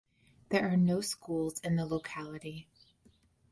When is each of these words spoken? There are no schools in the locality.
There 0.49 0.67
are 0.67 0.77
no 0.77 1.01
schools 1.01 1.59
in 1.59 1.75
the 1.75 1.85
locality. 1.85 2.67